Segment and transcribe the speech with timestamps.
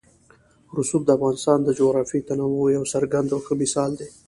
[0.77, 4.07] رسوب د افغانستان د جغرافیوي تنوع یو څرګند او ښه مثال دی.